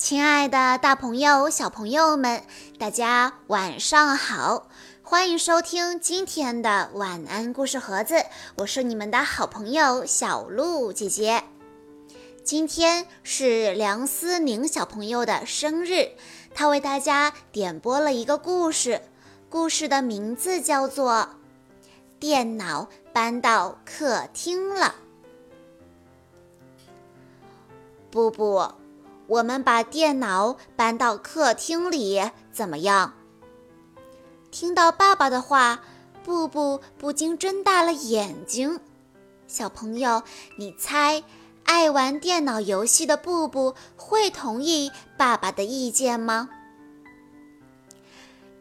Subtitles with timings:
[0.00, 2.42] 亲爱的，大朋友、小朋友们，
[2.78, 4.66] 大家晚上好！
[5.02, 8.14] 欢迎收听今天的晚安故事盒子，
[8.56, 11.44] 我是你们的好朋友小鹿姐姐。
[12.42, 16.12] 今天是梁思宁小朋友的生日，
[16.54, 19.02] 他为大家点播了一个故事，
[19.50, 21.12] 故事的名字叫做
[22.18, 24.86] 《电脑搬到客厅了》。
[28.10, 28.79] 布布。
[29.30, 33.14] 我们把电脑搬到客厅里，怎么样？
[34.50, 35.82] 听到爸爸的话，
[36.24, 38.80] 布布不禁睁大了眼睛。
[39.46, 40.24] 小朋友，
[40.58, 41.22] 你猜，
[41.62, 46.48] 爱玩电脑游戏的布布会同意爸爸的意见吗？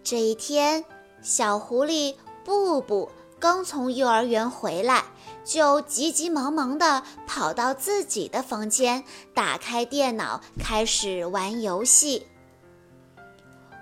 [0.04, 0.86] 这一天，
[1.24, 2.14] 小狐狸
[2.46, 3.10] 布布。
[3.40, 5.06] 刚从幼儿园回来，
[5.46, 12.28] 就急急忙忙地跑到自己的房间，打开电脑，开始玩游戏。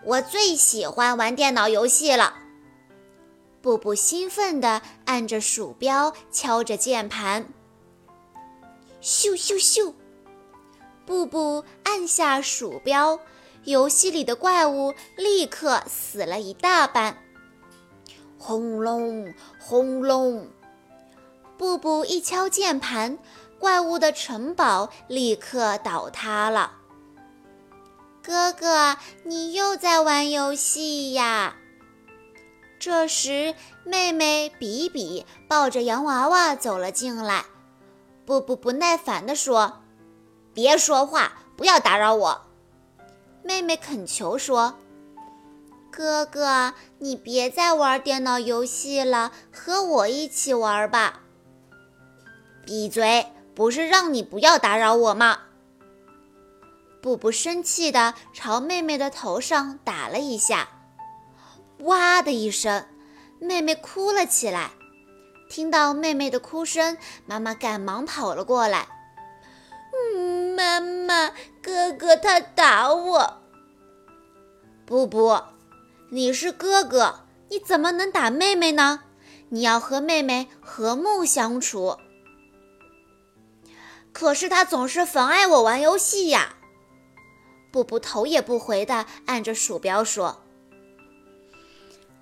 [0.03, 2.35] 我最喜欢玩电脑游戏了。
[3.61, 7.47] 布布兴奋地按着鼠标，敲着键盘。
[9.01, 9.93] 咻咻咻！
[11.05, 13.19] 布布按下鼠标，
[13.63, 17.17] 游戏里的怪物立刻死了一大半。
[18.37, 20.47] 轰隆轰隆！
[21.57, 23.17] 布布一敲键盘，
[23.59, 26.73] 怪物的城堡立刻倒塌了。
[28.23, 31.55] 哥哥，你又在玩游戏呀？
[32.79, 37.45] 这时，妹妹比比抱着洋娃娃走了进来。
[38.25, 39.81] 布布不耐烦地说
[40.53, 42.41] ：“别说话，不要打扰我。”
[43.41, 44.75] 妹妹恳求说。
[45.97, 51.21] 哥哥，你别再玩电脑游戏了，和我一起玩吧。
[52.63, 53.25] 闭嘴！
[53.55, 55.39] 不是让你不要打扰我吗？
[57.01, 60.69] 布布生气地朝妹妹的头上打了一下，
[61.79, 62.85] 哇的一声，
[63.39, 64.69] 妹妹哭了起来。
[65.49, 66.95] 听到妹妹的哭声，
[67.25, 68.87] 妈妈赶忙跑了过来。
[70.13, 73.41] 嗯，妈妈，哥哥他打我。
[74.85, 75.35] 布布。
[76.09, 79.03] 你是哥哥，你怎么能打妹妹呢？
[79.49, 81.97] 你要和妹妹和睦相处。
[84.13, 86.55] 可是他总是妨碍我玩游戏呀！
[87.71, 90.43] 布布头也不回地按着鼠标说：“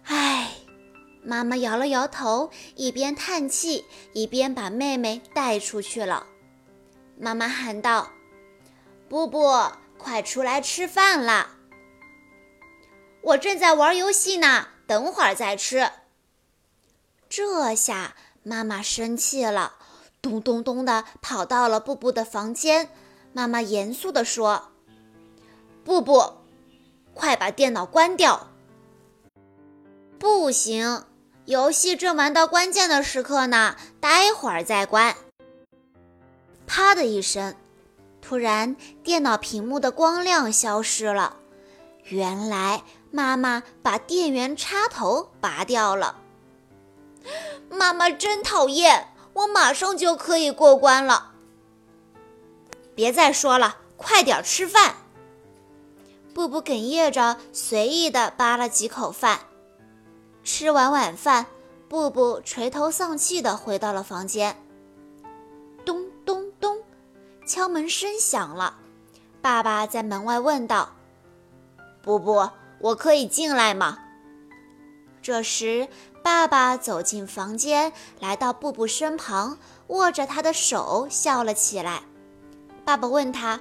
[0.03, 0.51] 唉。”
[1.27, 6.27] 妈妈摇了摇头，一边叹气，一边把妹妹带出去了。
[7.17, 8.11] 妈妈喊道
[9.09, 9.51] ：“布布，
[9.97, 11.51] 快出来吃饭啦！”
[13.25, 15.89] 我正在玩游戏呢，等会儿再吃。
[17.27, 19.73] 这下妈妈生气了，
[20.21, 22.91] 咚咚咚的跑到了布布的房间。
[23.33, 24.69] 妈妈严肃地说
[25.83, 26.35] ：“布布，
[27.15, 28.47] 快把电脑关掉！”
[30.19, 31.05] 不行，
[31.45, 35.15] 游戏正玩到关键的时刻呢，待会儿再关。
[36.67, 37.55] 啪的一声，
[38.21, 41.37] 突然电脑屏幕的光亮消失了。
[42.03, 42.83] 原来
[43.15, 46.17] 妈妈把电源插头拔掉了。
[47.69, 51.31] 妈妈真讨厌，我马上就可以过关了。
[52.93, 54.97] 别再说了，快点吃饭。
[56.33, 59.39] 布布哽咽着，随意的扒了几口饭。
[60.43, 61.45] 吃完晚饭，
[61.87, 64.61] 布布垂头丧气的回到了房间。
[65.85, 66.83] 咚咚咚，
[67.47, 68.75] 敲门声响了。
[69.41, 70.89] 爸爸在门外问道。
[72.01, 72.49] 布布，
[72.79, 73.99] 我可以进来吗？
[75.21, 75.87] 这时，
[76.23, 82.03] 爸爸走进房间，来到布布身旁，握着他的手，笑了起来。
[82.83, 83.59] 爸爸问他：“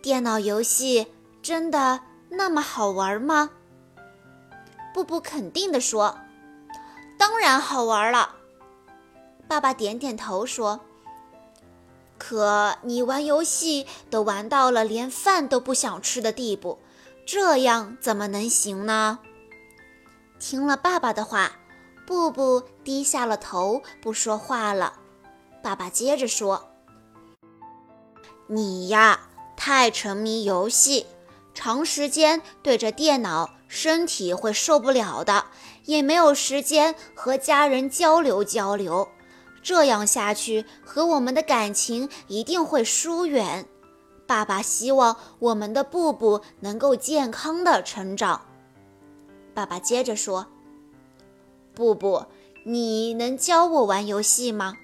[0.00, 1.08] 电脑游戏
[1.42, 3.50] 真的那么好玩吗？”
[4.94, 6.18] 布布肯定地说
[7.18, 8.36] ：“当然好玩了。”
[9.48, 10.80] 爸爸点点头说。
[12.18, 16.80] 可你玩游戏都玩到了连饭都不想吃的地步，
[17.30, 19.18] 这样怎么能行呢？
[20.40, 21.52] 听了爸爸的话，
[22.06, 24.94] 布布低下了头，不说话了。
[25.62, 26.70] 爸爸接着说
[28.48, 29.28] ：“你呀，
[29.58, 31.04] 太沉迷游戏，
[31.52, 35.48] 长时间对着电脑，身体会受不了的，
[35.84, 39.06] 也没有时间和家人交流交流。”
[39.62, 43.68] 这样下去，和我们的感情一定会疏远。
[44.28, 48.42] 爸爸希望我们的布布能够健康的成长。
[49.54, 50.46] 爸爸接着说
[51.74, 52.26] ：“布布，
[52.66, 54.76] 你能教我玩游戏吗？”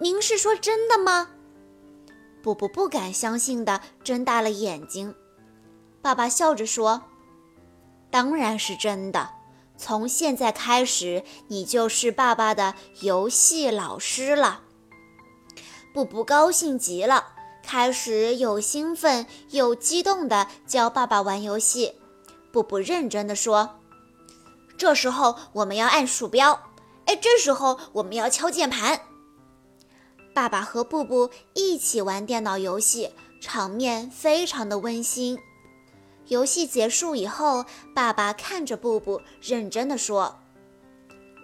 [0.00, 1.30] 您是说真的吗？
[2.40, 5.12] 布布不敢相信地睁大了眼睛。
[6.00, 7.02] 爸爸笑着说
[8.12, 9.30] ：“当然是真的。
[9.76, 14.60] 从现在开始，你就是爸爸的游戏老师了。”
[15.92, 17.26] 布布高兴极了，
[17.62, 21.94] 开始又兴奋又激动地教爸爸玩游戏。
[22.50, 23.78] 布布认真地说
[24.76, 26.70] ：“这时候我们要按鼠标，
[27.06, 29.00] 哎，这时候我们要敲键盘。”
[30.34, 33.10] 爸爸和布布一起玩电脑游戏，
[33.40, 35.38] 场面非常的温馨。
[36.28, 40.38] 游戏结束以后，爸爸看着布布，认真的说：“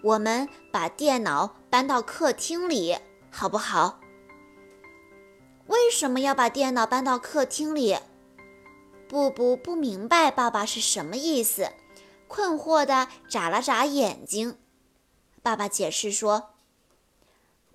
[0.02, 2.96] 我们把电脑搬到客厅里，
[3.30, 4.00] 好不好？”
[5.68, 7.98] 为什么要把电脑搬到客厅里？
[9.08, 11.70] 布布不明白爸爸是什么意思，
[12.26, 14.58] 困惑地眨了眨眼睛。
[15.42, 16.50] 爸爸解释说：“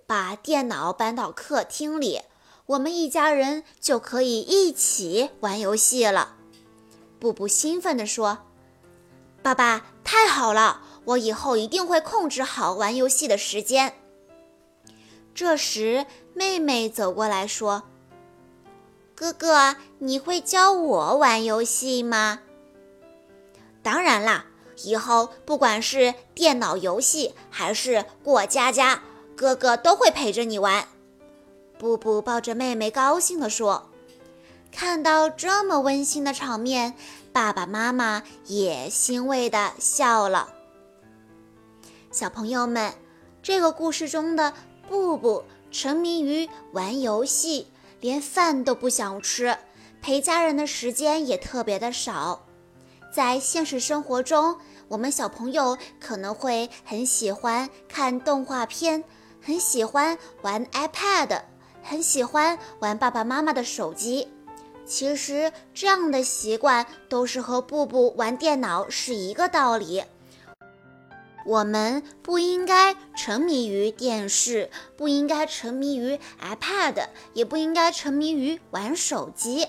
[0.06, 2.22] 把电脑搬到客厅里，
[2.66, 6.36] 我们一家人就可以一起玩游戏了。”
[7.18, 8.38] 布布兴奋地说
[9.42, 10.82] ：“爸爸，太好了！
[11.06, 13.94] 我以后一定会控制好玩游戏的时间。”
[15.34, 17.82] 这时，妹妹走过来说
[19.14, 22.40] ：“哥哥，你会教我玩游戏吗
[23.82, 24.46] ？”“当然啦，
[24.84, 29.02] 以后不管是电脑游戏还是过家家，
[29.36, 30.86] 哥哥都会陪着你玩。”
[31.78, 33.90] 布布抱着妹妹高兴地说。
[34.76, 36.94] 看到这么温馨的场面，
[37.32, 40.52] 爸爸妈妈也欣慰地笑了。
[42.10, 42.92] 小朋友们，
[43.40, 44.52] 这个故事中的
[44.88, 47.66] 布布沉迷于玩游戏，
[48.00, 49.56] 连饭都不想吃，
[50.00, 52.46] 陪家人的时间也特别的少。
[53.12, 54.56] 在现实生活中，
[54.88, 59.04] 我们小朋友可能会很喜欢看动画片，
[59.40, 61.42] 很喜欢玩 iPad，
[61.82, 64.28] 很喜欢玩爸爸妈妈的手机。
[64.86, 70.04] 其实这样的习惯都是和布布玩电脑是一个道理。
[71.46, 79.66] 我们不应该沉迷于电视，不应该沉迷于 iPad，也不应该沉迷于玩手机。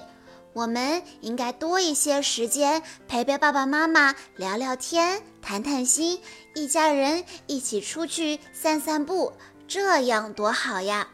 [0.54, 6.22] 我们应该多一些时间陪陪爸爸妈妈，聊聊天，谈谈心，
[6.54, 9.34] 一家人一起出去散散步，
[9.68, 11.10] 这样多好呀！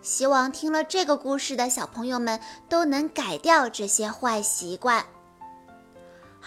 [0.00, 5.04] 希望听了这个故事的小朋友们都能改掉这些坏习惯。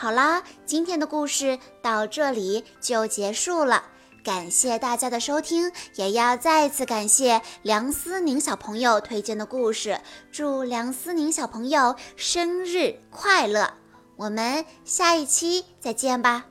[0.02, 3.84] 好啦，今天的故事到这里就结束了，
[4.24, 10.02] 感谢大家的收听，也要再次感谢梁思宁小朋友推荐的故事。
[10.32, 13.76] 祝梁思宁小朋友生日快乐！
[14.16, 16.51] 我们下一期再见吧。